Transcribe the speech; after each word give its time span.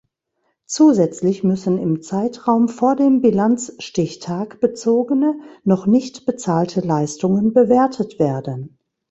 Zusätzlich 0.65 1.43
müssen 1.43 1.77
im 1.77 2.01
Zeitraum 2.01 2.69
vor 2.69 2.95
dem 2.95 3.21
Bilanzstichtag 3.21 4.59
bezogene, 4.59 5.39
noch 5.63 5.85
nicht 5.85 6.25
bezahlte 6.25 6.81
Leistungen 6.81 7.53
bewertet 7.53 8.17
werden. 8.17 8.79